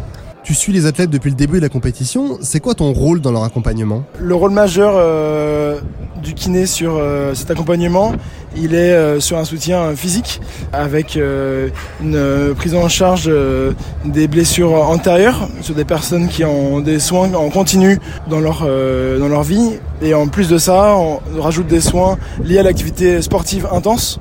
Tu 0.43 0.55
suis 0.55 0.73
les 0.73 0.87
athlètes 0.87 1.11
depuis 1.11 1.31
le 1.31 1.37
début 1.37 1.56
de 1.56 1.62
la 1.62 1.69
compétition. 1.69 2.38
C'est 2.40 2.61
quoi 2.61 2.75
ton 2.75 2.93
rôle 2.93 3.20
dans 3.20 3.32
leur 3.32 3.43
accompagnement? 3.43 4.05
Le 4.20 4.34
rôle 4.34 4.52
majeur 4.52 5.81
du 6.23 6.34
kiné 6.34 6.67
sur 6.67 7.00
cet 7.34 7.50
accompagnement, 7.50 8.12
il 8.56 8.75
est 8.75 8.93
euh, 8.93 9.20
sur 9.20 9.38
un 9.38 9.44
soutien 9.44 9.94
physique 9.94 10.41
avec 10.73 11.17
euh, 11.17 11.69
une 12.00 12.55
prise 12.55 12.75
en 12.75 12.88
charge 12.88 13.25
euh, 13.29 13.73
des 14.05 14.29
blessures 14.29 14.73
antérieures 14.73 15.49
sur 15.61 15.75
des 15.75 15.85
personnes 15.85 16.29
qui 16.29 16.44
ont 16.44 16.81
des 16.81 16.99
soins 16.99 17.32
en 17.35 17.50
continu 17.50 17.99
dans 18.29 18.41
leur, 18.41 18.61
dans 18.61 19.29
leur 19.29 19.43
vie. 19.43 19.79
Et 20.03 20.14
en 20.14 20.29
plus 20.29 20.49
de 20.49 20.58
ça, 20.58 20.97
on 20.97 21.20
rajoute 21.41 21.67
des 21.67 21.81
soins 21.81 22.19
liés 22.43 22.58
à 22.58 22.62
l'activité 22.62 23.23
sportive 23.23 23.67
intense 23.70 24.19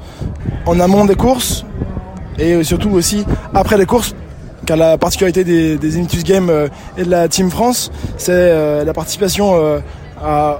en 0.65 0.79
amont 0.79 1.05
des 1.05 1.15
courses 1.15 1.65
et 2.37 2.63
surtout 2.63 2.89
aussi 2.89 3.25
après 3.53 3.77
les 3.77 3.85
courses 3.85 4.15
car 4.65 4.77
la 4.77 4.97
particularité 4.97 5.43
des, 5.43 5.77
des 5.77 6.23
Games 6.23 6.69
et 6.97 7.03
de 7.03 7.09
la 7.09 7.27
Team 7.27 7.51
France, 7.51 7.91
c'est 8.17 8.83
la 8.83 8.93
participation 8.93 9.81
à 10.23 10.59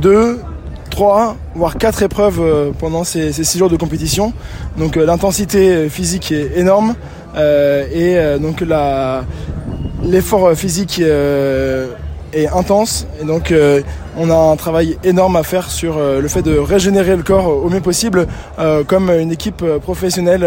deux, 0.00 0.40
3, 0.92 1.36
voire 1.54 1.78
4 1.78 2.02
épreuves 2.02 2.40
euh, 2.40 2.70
pendant 2.78 3.02
ces, 3.02 3.32
ces 3.32 3.44
6 3.44 3.58
jours 3.58 3.70
de 3.70 3.76
compétition. 3.76 4.34
Donc 4.76 4.96
euh, 4.96 5.06
l'intensité 5.06 5.88
physique 5.88 6.30
est 6.30 6.52
énorme 6.56 6.94
euh, 7.34 7.86
et 7.90 8.38
donc 8.38 8.62
l'effort 10.04 10.52
physique 10.52 11.00
est 11.00 12.46
intense 12.48 13.06
et 13.20 13.24
donc 13.24 13.54
on 14.18 14.30
a 14.30 14.34
un 14.34 14.56
travail 14.56 14.98
énorme 15.02 15.36
à 15.36 15.42
faire 15.42 15.70
sur 15.70 15.98
le 15.98 16.28
fait 16.28 16.42
de 16.42 16.58
régénérer 16.58 17.16
le 17.16 17.22
corps 17.22 17.48
au 17.48 17.70
mieux 17.70 17.80
possible 17.80 18.26
comme 18.86 19.10
une 19.10 19.32
équipe 19.32 19.64
professionnelle 19.80 20.46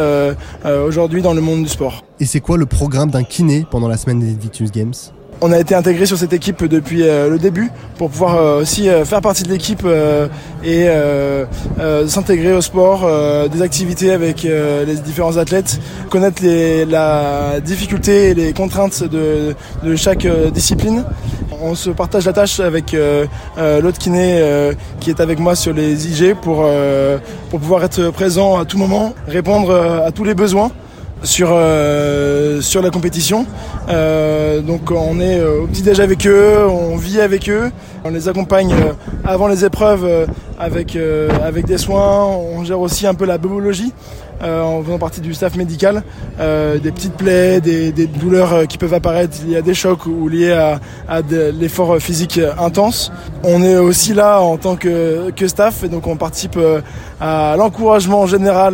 aujourd'hui 0.66 1.24
dans 1.24 1.34
le 1.34 1.42
monde 1.42 1.64
du 1.64 1.70
sport. 1.70 2.04
Et 2.20 2.26
c'est 2.26 2.40
quoi 2.40 2.58
le 2.58 2.68
programme 2.68 3.10
d'un 3.10 3.24
kiné 3.24 3.66
pendant 3.70 3.88
la 3.88 3.98
semaine 3.98 4.20
des 4.20 4.34
Victus 4.40 4.72
Games? 4.72 4.94
On 5.42 5.52
a 5.52 5.60
été 5.60 5.76
intégré 5.76 6.06
sur 6.06 6.18
cette 6.18 6.34
équipe 6.34 6.64
depuis 6.66 7.04
euh, 7.04 7.30
le 7.30 7.38
début 7.38 7.70
pour 7.98 8.10
pouvoir 8.10 8.36
euh, 8.36 8.62
aussi 8.62 8.90
euh, 8.90 9.06
faire 9.06 9.22
partie 9.22 9.44
de 9.44 9.50
l'équipe 9.50 9.86
et 10.64 10.88
s'intégrer 12.08 12.54
au 12.54 12.62
sport, 12.62 13.08
des 13.50 13.62
activités 13.62 14.12
avec 14.12 14.44
les 14.44 14.96
différents 14.96 15.38
athlètes, 15.38 15.80
connaître 16.10 16.42
les, 16.42 16.86
la 16.86 17.60
difficulté 17.60 18.30
et 18.30 18.34
les 18.34 18.54
contraintes 18.54 19.04
de, 19.04 19.56
chaque 19.96 20.26
discipline. 20.52 21.04
On 21.62 21.76
se 21.76 21.92
partage 21.92 22.26
la 22.26 22.34
tâche 22.34 22.60
avec 22.60 22.96
l'autre 23.58 24.00
kiné 24.00 24.72
qui 25.00 25.12
est 25.12 25.20
avec 25.20 25.40
moi 25.40 25.56
sur 25.56 25.74
les 25.74 26.08
IG 26.08 26.36
pour 26.36 26.66
pouvoir 27.52 27.84
être 27.84 28.10
présent 28.10 28.58
à 28.58 28.66
tout 28.66 28.80
moment, 28.80 29.14
répondre 29.28 29.74
à 30.06 30.12
tous 30.12 30.24
les 30.24 30.34
besoins 30.34 30.72
sur 31.26 31.50
euh, 31.52 32.62
sur 32.62 32.82
la 32.82 32.90
compétition. 32.90 33.46
Euh, 33.90 34.62
donc 34.62 34.92
on 34.92 35.20
est 35.20 35.40
euh, 35.40 35.64
au 35.64 35.68
petit 35.68 35.82
déj 35.82 36.00
avec 36.00 36.26
eux, 36.26 36.66
on 36.68 36.96
vit 36.96 37.20
avec 37.20 37.50
eux, 37.50 37.72
on 38.04 38.10
les 38.10 38.30
accompagne 38.30 38.74
avant 39.24 39.48
les 39.48 39.66
épreuves 39.66 40.28
avec 40.60 40.98
avec 41.44 41.66
des 41.66 41.78
soins. 41.78 42.26
On 42.26 42.64
gère 42.64 42.80
aussi 42.80 43.08
un 43.08 43.14
peu 43.14 43.26
la 43.26 43.38
biologie 43.38 43.94
euh, 44.44 44.62
en 44.62 44.84
faisant 44.84 44.98
partie 44.98 45.22
du 45.22 45.34
staff 45.34 45.56
médical, 45.56 46.04
euh, 46.42 46.78
des 46.78 46.92
petites 46.92 47.14
plaies, 47.14 47.62
des, 47.62 47.92
douleurs 48.06 48.54
euh, 48.54 48.66
qui 48.66 48.78
peuvent 48.78 48.94
apparaître 48.94 49.38
liées 49.48 49.56
à 49.56 49.62
des 49.62 49.74
chocs 49.74 50.06
ou 50.08 50.28
liées 50.28 50.52
à, 50.52 50.82
à 51.08 51.22
de 51.22 51.54
l'effort 51.58 51.98
physique 52.00 52.42
intense. 52.60 53.14
On 53.44 53.64
est 53.64 53.78
aussi 53.78 54.14
là 54.14 54.42
en 54.42 54.58
tant 54.58 54.76
que, 54.76 55.32
que 55.32 55.48
staff 55.48 55.84
et 55.84 55.88
donc 55.88 56.06
on 56.08 56.18
participe 56.18 56.60
à 57.22 57.56
l'encouragement 57.58 58.28
général 58.28 58.74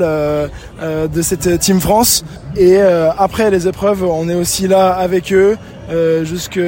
de 0.82 1.22
cette 1.22 1.60
Team 1.60 1.80
France. 1.80 2.26
Et 2.58 2.80
après 2.82 3.52
les 3.52 3.68
épreuves, 3.68 4.04
on 4.04 4.28
est 4.30 4.36
aussi 4.36 4.68
là 4.68 4.94
avec 4.94 5.32
eux 5.32 5.58
jusque... 6.24 6.60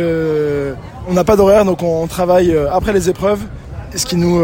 On 1.05 1.13
n'a 1.13 1.23
pas 1.25 1.35
d'horaire 1.35 1.65
donc 1.65 1.83
on 1.83 2.07
travaille 2.07 2.55
après 2.71 2.93
les 2.93 3.09
épreuves, 3.09 3.41
ce 3.95 4.05
qui 4.05 4.15
nous 4.15 4.41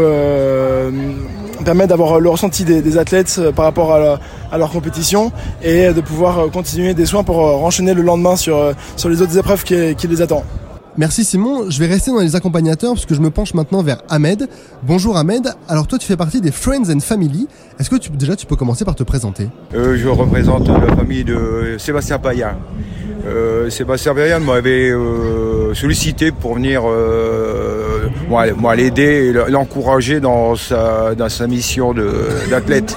permet 1.64 1.86
d'avoir 1.86 2.20
le 2.20 2.28
ressenti 2.28 2.64
des, 2.64 2.98
athlètes 2.98 3.36
euh, 3.38 3.52
par 3.52 3.64
rapport 3.64 3.92
à, 3.92 4.58
leur 4.58 4.70
compétition 4.70 5.32
et 5.62 5.92
de 5.92 6.00
pouvoir 6.00 6.38
euh, 6.38 6.48
continuer 6.48 6.94
des 6.94 7.06
soins 7.06 7.22
pour 7.22 7.46
euh, 7.46 7.56
renchaîner 7.56 7.94
le 7.94 8.02
lendemain 8.02 8.36
sur, 8.36 8.74
sur 8.96 9.08
les 9.08 9.22
autres 9.22 9.36
épreuves 9.36 9.64
qui, 9.64 10.08
les 10.08 10.22
attendent. 10.22 10.44
Merci 10.96 11.24
Simon, 11.24 11.70
je 11.70 11.78
vais 11.78 11.86
rester 11.86 12.10
dans 12.10 12.18
les 12.18 12.34
accompagnateurs 12.34 12.94
parce 12.94 13.06
que 13.06 13.14
je 13.14 13.20
me 13.20 13.30
penche 13.30 13.54
maintenant 13.54 13.82
vers 13.82 14.02
Ahmed. 14.08 14.48
Bonjour 14.82 15.16
Ahmed, 15.16 15.54
alors 15.68 15.86
toi 15.86 15.98
tu 15.98 16.06
fais 16.06 16.16
partie 16.16 16.40
des 16.40 16.50
Friends 16.50 16.90
and 16.90 17.00
Family. 17.00 17.46
Est-ce 17.78 17.88
que 17.88 17.96
tu, 17.96 18.10
déjà 18.10 18.34
tu 18.34 18.44
peux 18.44 18.56
commencer 18.56 18.84
par 18.84 18.96
te 18.96 19.04
présenter? 19.04 19.48
Euh, 19.74 19.96
je 19.96 20.08
représente 20.08 20.68
la 20.68 20.96
famille 20.96 21.24
de 21.24 21.76
Sébastien 21.78 22.18
Payan. 22.18 22.56
Euh, 23.26 23.68
Sébastien 23.68 24.14
Payan 24.14 24.40
m'avait 24.40 24.90
euh, 24.90 25.74
sollicité 25.74 26.32
pour 26.32 26.54
venir 26.54 26.82
euh, 26.86 27.99
moi, 28.28 28.76
l'aider 28.76 29.28
et 29.28 29.50
l'encourager 29.50 30.20
dans 30.20 30.56
sa, 30.56 31.14
dans 31.14 31.28
sa 31.28 31.46
mission 31.46 31.94
d'athlète. 32.50 32.96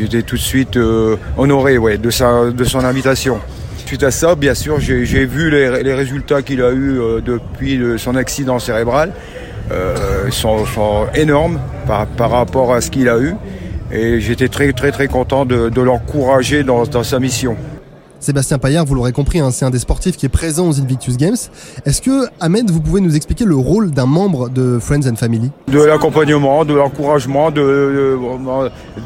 J'étais 0.00 0.22
tout 0.22 0.36
de 0.36 0.40
suite 0.40 0.76
euh, 0.76 1.16
honoré 1.36 1.78
ouais, 1.78 1.96
de, 1.96 2.10
sa, 2.10 2.50
de 2.50 2.64
son 2.64 2.80
invitation. 2.80 3.38
Suite 3.86 4.02
à 4.02 4.10
ça, 4.10 4.34
bien 4.34 4.54
sûr, 4.54 4.80
j'ai 4.80 5.24
vu 5.26 5.50
les, 5.50 5.82
les 5.82 5.94
résultats 5.94 6.42
qu'il 6.42 6.60
a 6.60 6.72
eus 6.72 6.98
euh, 6.98 7.20
depuis 7.20 7.80
son 7.98 8.16
accident 8.16 8.58
cérébral. 8.58 9.12
Euh, 9.72 10.30
sont, 10.30 10.64
sont 10.64 11.06
énormes 11.16 11.58
par, 11.88 12.06
par 12.06 12.30
rapport 12.30 12.72
à 12.72 12.80
ce 12.80 12.88
qu'il 12.88 13.08
a 13.08 13.18
eu. 13.18 13.34
Et 13.92 14.20
j'étais 14.20 14.48
très 14.48 14.72
très 14.72 14.92
très 14.92 15.08
content 15.08 15.44
de, 15.44 15.68
de 15.70 15.80
l'encourager 15.80 16.62
dans, 16.62 16.84
dans 16.84 17.02
sa 17.02 17.18
mission. 17.18 17.56
Sébastien 18.26 18.58
Paillard, 18.58 18.84
vous 18.84 18.96
l'aurez 18.96 19.12
compris, 19.12 19.38
hein, 19.38 19.52
c'est 19.52 19.64
un 19.64 19.70
des 19.70 19.78
sportifs 19.78 20.16
qui 20.16 20.26
est 20.26 20.28
présent 20.28 20.68
aux 20.68 20.80
Invictus 20.80 21.16
Games. 21.16 21.36
Est-ce 21.84 22.02
que 22.02 22.26
Ahmed, 22.40 22.68
vous 22.72 22.80
pouvez 22.80 23.00
nous 23.00 23.14
expliquer 23.14 23.44
le 23.44 23.54
rôle 23.54 23.92
d'un 23.92 24.06
membre 24.06 24.48
de 24.48 24.80
Friends 24.80 25.06
and 25.08 25.14
Family? 25.14 25.52
De 25.68 25.80
l'accompagnement, 25.80 26.64
de 26.64 26.74
l'encouragement, 26.74 27.52
de- 27.52 28.18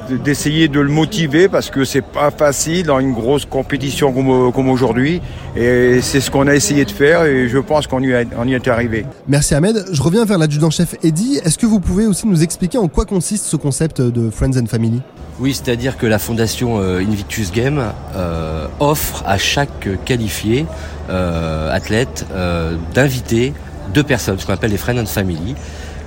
de- 0.08 0.16
d'essayer 0.16 0.68
de, 0.68 0.80
le 0.80 0.88
motiver 0.88 1.48
parce 1.50 1.68
que 1.68 1.84
c'est 1.84 2.00
pas 2.00 2.30
facile 2.30 2.86
dans 2.86 2.98
une 2.98 3.12
grosse 3.12 3.44
compétition 3.44 4.10
comme, 4.10 4.52
comme 4.52 4.70
aujourd'hui. 4.70 5.20
Et 5.54 6.00
c'est 6.00 6.20
ce 6.22 6.30
qu'on 6.30 6.46
a 6.46 6.54
essayé 6.54 6.86
de 6.86 6.90
faire 6.90 7.24
et 7.26 7.46
je 7.46 7.58
pense 7.58 7.86
qu'on 7.86 8.00
y, 8.02 8.12
est 8.12 8.68
arrivé. 8.68 9.04
Merci 9.28 9.54
Ahmed. 9.54 9.84
Je 9.92 10.00
reviens 10.00 10.24
vers 10.24 10.38
l'adjudant-chef 10.38 10.94
Eddy. 11.02 11.40
Est-ce 11.44 11.58
que 11.58 11.66
vous 11.66 11.80
pouvez 11.80 12.06
aussi 12.06 12.26
nous 12.26 12.42
expliquer 12.42 12.78
en 12.78 12.88
quoi 12.88 13.04
consiste 13.04 13.44
ce 13.44 13.56
concept 13.56 14.00
de 14.00 14.30
Friends 14.30 14.56
and 14.58 14.64
Family? 14.66 15.02
Oui, 15.42 15.54
c'est-à-dire 15.54 15.96
que 15.96 16.06
la 16.06 16.18
fondation 16.18 16.80
euh, 16.80 16.98
Invictus 17.00 17.50
Game 17.50 17.82
euh, 18.14 18.66
offre 18.78 19.09
à 19.26 19.38
chaque 19.38 19.88
qualifié 20.04 20.66
euh, 21.10 21.74
athlète 21.74 22.26
euh, 22.32 22.76
d'inviter 22.94 23.52
deux 23.92 24.02
personnes, 24.04 24.38
ce 24.38 24.46
qu'on 24.46 24.52
appelle 24.52 24.70
les 24.70 24.76
Friends 24.76 24.98
and 24.98 25.06
Family, 25.06 25.54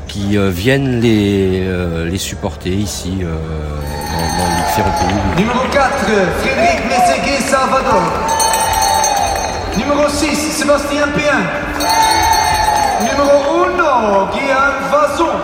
qui 0.07 0.37
euh, 0.37 0.49
viennent 0.49 0.99
les, 1.01 1.63
euh, 1.65 2.09
les 2.09 2.17
supporter 2.17 2.69
ici 2.69 3.17
euh, 3.21 3.33
dans, 3.33 4.43
dans 4.43 4.49
les 4.49 4.63
différents 4.67 4.91
pays. 4.99 5.43
Numéro 5.43 5.59
4, 5.71 5.89
Frédéric 6.41 6.85
Messeguet 6.85 7.41
Salvador. 7.41 8.03
Numéro 9.77 10.07
6, 10.07 10.27
Sébastien 10.35 11.07
Péin. 11.15 11.41
Numéro 13.01 13.65
1, 13.65 14.31
Guillaume 14.31 14.91
Vazon. 14.91 15.39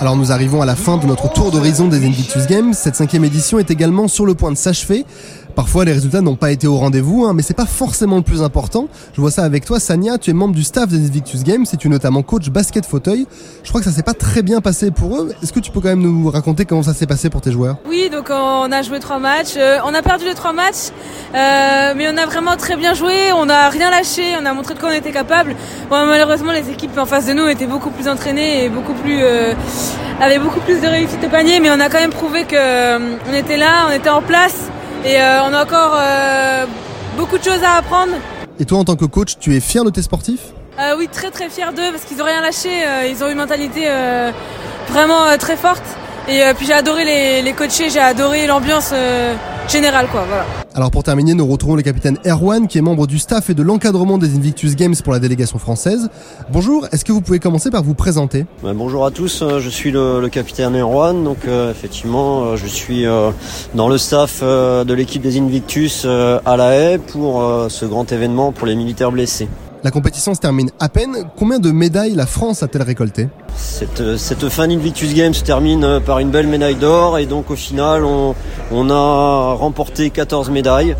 Alors 0.00 0.16
nous 0.16 0.32
arrivons 0.32 0.60
à 0.60 0.66
la 0.66 0.74
fin 0.74 0.96
de 0.96 1.06
notre 1.06 1.32
tour 1.32 1.50
d'horizon 1.50 1.88
des 1.88 2.04
Invictus 2.04 2.46
Games. 2.46 2.74
Cette 2.74 2.96
cinquième 2.96 3.24
édition 3.24 3.58
est 3.58 3.70
également 3.70 4.08
sur 4.08 4.26
le 4.26 4.34
point 4.34 4.50
de 4.50 4.56
s'achever. 4.56 5.06
Parfois 5.54 5.84
les 5.84 5.92
résultats 5.92 6.20
n'ont 6.20 6.36
pas 6.36 6.50
été 6.50 6.66
au 6.66 6.76
rendez-vous, 6.76 7.24
hein, 7.24 7.32
mais 7.32 7.42
c'est 7.42 7.54
pas 7.54 7.66
forcément 7.66 8.16
le 8.16 8.22
plus 8.22 8.42
important. 8.42 8.88
Je 9.14 9.20
vois 9.20 9.30
ça 9.30 9.44
avec 9.44 9.64
toi, 9.64 9.78
Sania. 9.78 10.18
Tu 10.18 10.30
es 10.30 10.32
membre 10.32 10.54
du 10.54 10.64
staff 10.64 10.88
des 10.88 11.06
Invictus 11.06 11.44
Games 11.44 11.64
et 11.72 11.76
tu 11.76 11.86
es 11.86 11.90
notamment 11.90 12.22
coach 12.22 12.48
basket 12.50 12.84
fauteuil. 12.86 13.26
Je 13.62 13.68
crois 13.68 13.80
que 13.80 13.84
ça 13.88 13.92
s'est 13.92 14.02
pas 14.02 14.14
très 14.14 14.42
bien 14.42 14.60
passé 14.60 14.90
pour 14.90 15.16
eux. 15.16 15.32
Est-ce 15.42 15.52
que 15.52 15.60
tu 15.60 15.70
peux 15.70 15.80
quand 15.80 15.88
même 15.88 16.02
nous 16.02 16.28
raconter 16.28 16.64
comment 16.64 16.82
ça 16.82 16.94
s'est 16.94 17.06
passé 17.06 17.30
pour 17.30 17.40
tes 17.40 17.52
joueurs? 17.52 17.76
Oui, 17.88 18.10
donc 18.10 18.30
on 18.30 18.72
a 18.72 18.82
joué 18.82 18.98
trois 18.98 19.18
matchs. 19.18 19.54
Euh, 19.56 19.78
on 19.84 19.94
a 19.94 20.02
perdu 20.02 20.24
les 20.24 20.34
trois 20.34 20.52
matchs, 20.52 20.90
euh, 21.34 21.94
mais 21.96 22.08
on 22.12 22.16
a 22.16 22.26
vraiment 22.26 22.56
très 22.56 22.76
bien 22.76 22.94
joué. 22.94 23.32
On 23.36 23.46
n'a 23.46 23.68
rien 23.68 23.90
lâché. 23.90 24.22
On 24.40 24.46
a 24.46 24.52
montré 24.52 24.74
de 24.74 24.80
quoi 24.80 24.88
on 24.90 24.92
était 24.92 25.12
capable. 25.12 25.54
Bon, 25.88 26.04
malheureusement, 26.06 26.52
les 26.52 26.68
équipes 26.70 26.98
en 26.98 27.06
face 27.06 27.26
de 27.26 27.32
nous 27.32 27.46
étaient 27.46 27.66
beaucoup 27.66 27.90
plus 27.90 28.08
entraînées 28.08 28.64
et 28.64 28.68
beaucoup 28.68 28.94
plus 28.94 29.18
euh, 29.22 29.54
avaient 30.20 30.38
beaucoup 30.38 30.60
plus 30.60 30.80
de 30.80 30.86
réussite 30.86 31.22
au 31.24 31.28
panier. 31.28 31.60
Mais 31.60 31.70
on 31.70 31.80
a 31.80 31.88
quand 31.88 32.00
même 32.00 32.10
prouvé 32.10 32.44
que 32.44 32.56
euh, 32.56 33.16
on 33.30 33.34
était 33.34 33.56
là, 33.56 33.86
on 33.88 33.92
était 33.92 34.10
en 34.10 34.22
place 34.22 34.68
et 35.04 35.20
euh, 35.20 35.42
on 35.44 35.52
a 35.52 35.62
encore 35.62 35.94
euh, 35.94 36.66
beaucoup 37.16 37.38
de 37.38 37.44
choses 37.44 37.62
à 37.62 37.76
apprendre. 37.76 38.12
Et 38.58 38.64
toi 38.64 38.78
en 38.78 38.84
tant 38.84 38.96
que 38.96 39.04
coach, 39.04 39.38
tu 39.38 39.54
es 39.56 39.60
fier 39.60 39.84
de 39.84 39.90
tes 39.90 40.02
sportifs? 40.02 40.52
Euh, 40.78 40.96
oui, 40.98 41.08
très 41.12 41.30
très 41.30 41.48
fier 41.48 41.72
d'eux 41.72 41.90
parce 41.92 42.04
qu'ils 42.04 42.20
ont 42.20 42.24
rien 42.24 42.40
lâché. 42.40 42.70
euh, 42.84 43.06
ils 43.06 43.22
ont 43.22 43.28
une 43.28 43.36
mentalité 43.36 43.84
euh, 43.86 44.30
vraiment 44.88 45.36
très 45.38 45.56
forte. 45.56 45.84
Et 46.26 46.42
puis 46.56 46.66
j'ai 46.66 46.72
adoré 46.72 47.04
les, 47.04 47.42
les 47.42 47.52
coachés, 47.52 47.90
j'ai 47.90 48.00
adoré 48.00 48.46
l'ambiance 48.46 48.94
générale, 49.68 50.06
quoi. 50.10 50.24
Voilà. 50.26 50.44
Alors 50.76 50.90
pour 50.90 51.04
terminer, 51.04 51.34
nous 51.34 51.46
retrouvons 51.46 51.76
le 51.76 51.82
capitaine 51.82 52.18
Erwan 52.26 52.66
qui 52.66 52.78
est 52.78 52.80
membre 52.80 53.06
du 53.06 53.20
staff 53.20 53.48
et 53.48 53.54
de 53.54 53.62
l'encadrement 53.62 54.18
des 54.18 54.34
Invictus 54.34 54.74
Games 54.74 54.96
pour 55.04 55.12
la 55.12 55.20
délégation 55.20 55.60
française. 55.60 56.10
Bonjour, 56.50 56.88
est-ce 56.90 57.04
que 57.04 57.12
vous 57.12 57.20
pouvez 57.20 57.38
commencer 57.38 57.70
par 57.70 57.84
vous 57.84 57.94
présenter? 57.94 58.44
Ben, 58.60 58.74
bonjour 58.74 59.06
à 59.06 59.12
tous, 59.12 59.42
euh, 59.42 59.60
je 59.60 59.70
suis 59.70 59.92
le, 59.92 60.28
capitaine 60.32 60.76
Erwan, 60.76 61.22
donc 61.22 61.46
euh, 61.46 61.70
effectivement 61.70 62.42
euh, 62.42 62.56
je 62.56 62.66
suis 62.66 63.04
dans 63.74 63.88
le 63.88 63.98
staff 63.98 64.42
de 64.42 64.94
l'équipe 64.94 65.22
des 65.22 65.38
Invictus 65.38 66.04
à 66.06 66.56
La 66.56 66.74
Haye 66.74 66.98
pour 66.98 67.40
ce 67.68 67.84
grand 67.84 68.10
événement 68.10 68.50
pour 68.50 68.66
les 68.66 68.74
militaires 68.74 69.12
blessés. 69.12 69.48
La 69.84 69.90
compétition 69.90 70.32
se 70.32 70.40
termine 70.40 70.70
à 70.80 70.88
peine. 70.88 71.28
Combien 71.36 71.58
de 71.58 71.70
médailles 71.70 72.14
la 72.14 72.24
France 72.24 72.62
a-t-elle 72.62 72.84
récolté? 72.84 73.28
Cette, 73.54 74.00
euh, 74.00 74.16
cette 74.16 74.48
fin 74.48 74.66
d'Invictus 74.66 75.12
Games 75.12 75.34
se 75.34 75.44
termine 75.44 75.84
euh, 75.84 76.00
par 76.00 76.20
une 76.20 76.30
belle 76.30 76.46
médaille 76.46 76.76
d'or 76.76 77.18
et 77.18 77.26
donc 77.26 77.50
au 77.50 77.54
final 77.54 78.02
on, 78.02 78.90
a 78.90 79.52
remporté 79.52 80.08
14 80.08 80.48
médailles, 80.48 80.96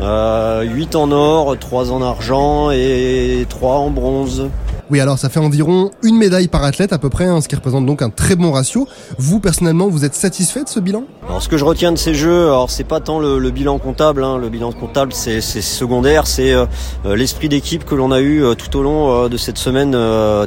euh, 0.00 0.62
8 0.62 0.94
en 0.94 1.10
or, 1.10 1.58
3 1.58 1.90
en 1.90 2.02
argent 2.02 2.70
et 2.70 3.46
3 3.48 3.74
en 3.78 3.90
bronze. 3.90 4.48
Oui, 4.90 4.98
alors 4.98 5.18
ça 5.20 5.28
fait 5.28 5.38
environ 5.38 5.92
une 6.02 6.16
médaille 6.16 6.48
par 6.48 6.64
athlète 6.64 6.92
à 6.92 6.98
peu 6.98 7.10
près, 7.10 7.26
hein, 7.26 7.40
ce 7.40 7.46
qui 7.46 7.54
représente 7.54 7.86
donc 7.86 8.02
un 8.02 8.10
très 8.10 8.34
bon 8.34 8.50
ratio. 8.50 8.88
Vous, 9.18 9.38
personnellement, 9.38 9.86
vous 9.86 10.04
êtes 10.04 10.16
satisfait 10.16 10.64
de 10.64 10.68
ce 10.68 10.80
bilan? 10.80 11.04
Alors 11.28 11.40
ce 11.40 11.48
que 11.48 11.56
je 11.56 11.64
retiens 11.64 11.92
de 11.92 11.96
ces 11.96 12.12
jeux, 12.12 12.46
alors 12.46 12.70
c'est 12.70 12.82
pas 12.82 12.98
tant 12.98 13.20
le, 13.20 13.50
bilan 13.50 13.78
comptable, 13.78 14.24
hein, 14.24 14.36
le 14.36 14.48
bilan 14.48 14.72
comptable 14.72 15.12
c'est 15.12 15.40
secondaire, 15.40 16.26
c'est 16.26 16.52
euh, 16.52 16.66
euh, 17.06 17.14
l'esprit 17.14 17.48
d'équipe 17.48 17.84
que 17.84 17.94
l'on 17.94 18.10
a 18.10 18.18
eu 18.18 18.42
euh, 18.42 18.54
tout 18.54 18.76
au 18.76 18.82
long 18.82 19.28
de 19.28 19.36
cette 19.36 19.58
semaine 19.58 19.96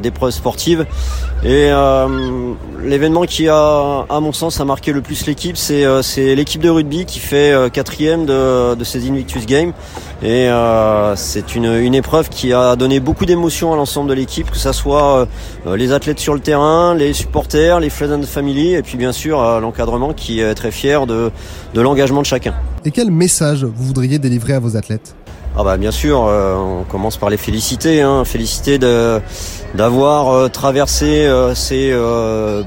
d'épreuves 0.01 0.31
sportives. 0.31 0.85
Et 1.45 1.69
l'événement 2.83 3.23
qui 3.23 3.47
a, 3.47 4.05
à 4.09 4.19
mon 4.19 4.33
sens, 4.33 4.59
a 4.59 4.65
marqué 4.65 4.91
le 4.91 5.01
plus 5.01 5.25
l'équipe, 5.25 5.55
c'est 5.57 6.35
l'équipe 6.35 6.61
de 6.61 6.69
rugby 6.69 7.05
qui 7.05 7.19
fait 7.19 7.71
quatrième 7.71 8.25
de 8.25 8.83
ces 8.83 9.07
Invictus 9.07 9.45
Games. 9.45 9.73
Et 10.23 10.47
euh, 10.47 11.17
c'est 11.17 11.53
une, 11.53 11.65
une 11.65 11.93
épreuve 11.93 12.29
qui 12.29 12.53
a 12.53 12.77
donné 12.77 13.01
beaucoup 13.01 13.25
d'émotions 13.25 13.73
à 13.73 13.75
l'ensemble 13.75 14.09
de 14.09 14.13
l'équipe, 14.13 14.49
que 14.49 14.57
ce 14.57 14.71
soit 14.71 15.27
euh, 15.67 15.75
les 15.75 15.91
athlètes 15.91 16.19
sur 16.19 16.33
le 16.33 16.39
terrain, 16.39 16.95
les 16.95 17.11
supporters, 17.11 17.81
les 17.81 17.89
friends 17.89 18.13
and 18.13 18.23
family, 18.23 18.73
et 18.73 18.81
puis 18.83 18.97
bien 18.97 19.11
sûr 19.11 19.41
euh, 19.41 19.59
l'encadrement 19.59 20.13
qui 20.13 20.39
est 20.39 20.55
très 20.55 20.71
fier 20.71 21.05
de, 21.07 21.29
de 21.73 21.81
l'engagement 21.81 22.21
de 22.21 22.25
chacun. 22.25 22.53
Et 22.85 22.91
quel 22.91 23.11
message 23.11 23.65
vous 23.65 23.83
voudriez 23.83 24.17
délivrer 24.17 24.53
à 24.53 24.59
vos 24.59 24.77
athlètes? 24.77 25.13
Ah 25.57 25.63
bah 25.63 25.75
bien 25.77 25.91
sûr, 25.91 26.25
euh, 26.25 26.55
on 26.55 26.83
commence 26.83 27.17
par 27.17 27.29
les 27.29 27.37
féliciter, 27.37 28.01
hein, 28.01 28.23
féliciter 28.25 28.79
de 28.79 29.19
d'avoir 29.75 30.29
euh, 30.29 30.47
traversé 30.47 31.27
euh, 31.27 31.53
ces 31.53 31.91
euh, 31.91 32.63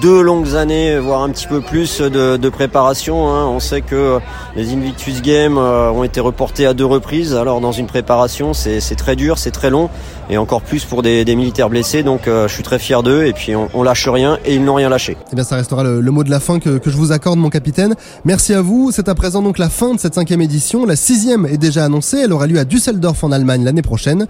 deux 0.00 0.20
longues 0.20 0.54
années, 0.54 0.98
voire 0.98 1.22
un 1.22 1.30
petit 1.30 1.46
peu 1.46 1.60
plus 1.60 2.00
de, 2.00 2.36
de 2.36 2.48
préparation. 2.48 3.28
hein. 3.28 3.46
On 3.46 3.60
sait 3.60 3.80
que 3.80 4.18
les 4.56 4.72
Invictus 4.72 5.22
Games 5.22 5.58
euh, 5.58 5.90
ont 5.90 6.04
été 6.04 6.20
reportés 6.20 6.66
à 6.66 6.74
deux 6.74 6.84
reprises. 6.84 7.34
Alors 7.34 7.60
dans 7.60 7.72
une 7.72 7.86
préparation, 7.86 8.54
c'est 8.54 8.80
très 8.96 9.16
dur, 9.16 9.38
c'est 9.38 9.50
très 9.50 9.70
long, 9.70 9.90
et 10.30 10.38
encore 10.38 10.62
plus 10.62 10.84
pour 10.84 11.02
des, 11.02 11.24
des 11.24 11.36
militaires 11.36 11.70
blessés. 11.70 12.02
Donc 12.02 12.28
euh, 12.28 12.48
je 12.48 12.54
suis 12.54 12.62
très 12.62 12.78
fier 12.78 13.02
d'eux, 13.02 13.24
et 13.24 13.32
puis 13.32 13.56
on, 13.56 13.68
on 13.74 13.82
lâche 13.82 14.08
rien, 14.08 14.38
et 14.44 14.54
ils 14.54 14.64
n'ont 14.64 14.74
rien 14.74 14.88
lâché. 14.88 15.16
Eh 15.32 15.34
bien, 15.34 15.44
ça 15.44 15.56
restera 15.56 15.82
le, 15.82 16.00
le 16.00 16.10
mot 16.10 16.24
de 16.24 16.30
la 16.30 16.40
fin 16.40 16.58
que, 16.60 16.78
que 16.78 16.90
je 16.90 16.96
vous 16.96 17.12
accorde, 17.12 17.38
mon 17.38 17.50
capitaine. 17.50 17.94
Merci 18.24 18.54
à 18.54 18.60
vous. 18.62 18.90
C'est 18.92 19.08
à 19.08 19.14
présent 19.14 19.42
donc 19.42 19.58
la 19.58 19.68
fin 19.68 19.94
de 19.94 20.00
cette 20.00 20.14
cinquième 20.14 20.40
édition. 20.40 20.86
La 20.86 20.96
sixième 20.96 21.46
est 21.46 21.58
déjà 21.58 21.84
annoncée. 21.84 22.18
Elle 22.24 22.32
aura 22.32 22.46
lieu 22.46 22.58
à 22.58 22.64
Düsseldorf 22.64 23.24
en 23.24 23.32
Allemagne 23.32 23.64
l'année 23.64 23.82
prochaine. 23.82 24.26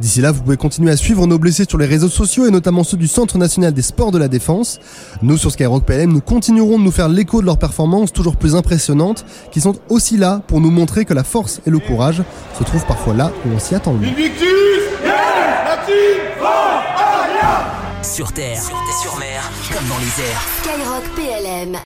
D'ici 0.00 0.20
là, 0.20 0.32
vous 0.32 0.42
pouvez 0.42 0.56
continuer 0.56 0.90
à 0.90 0.96
suivre 0.96 1.26
nos 1.26 1.38
blessés 1.38 1.64
sur 1.68 1.78
les 1.78 1.86
réseaux 1.86 2.08
sociaux 2.08 2.46
et 2.46 2.50
notamment 2.50 2.84
ceux 2.84 2.96
du 2.96 3.08
Centre 3.08 3.38
national 3.38 3.72
des 3.72 3.82
sports 3.82 4.10
de 4.10 4.18
la 4.18 4.28
défense. 4.28 4.80
Nous, 5.22 5.36
sur 5.36 5.50
Skyrock 5.50 5.84
PLM, 5.84 6.12
nous 6.12 6.20
continuerons 6.20 6.78
de 6.78 6.84
nous 6.84 6.90
faire 6.90 7.08
l'écho 7.08 7.40
de 7.40 7.46
leurs 7.46 7.58
performances 7.58 8.12
toujours 8.12 8.36
plus 8.36 8.54
impressionnantes, 8.54 9.24
qui 9.50 9.60
sont 9.60 9.74
aussi 9.88 10.16
là 10.16 10.42
pour 10.46 10.60
nous 10.60 10.70
montrer 10.70 11.04
que 11.04 11.14
la 11.14 11.24
force 11.24 11.60
et 11.66 11.70
le 11.70 11.78
courage 11.78 12.22
se 12.58 12.64
trouvent 12.64 12.86
parfois 12.86 13.14
là 13.14 13.32
où 13.46 13.54
on 13.54 13.58
s'y 13.58 13.74
attend 13.74 13.94
le. 13.94 14.06
Sur 18.02 18.32
terre, 18.32 18.60
sur 19.02 19.18
mer, 19.18 19.50
comme 19.72 19.88
dans 19.88 19.98
les 19.98 20.22
airs. 20.22 20.42
Skyrock 20.60 21.04
PLM. 21.16 21.78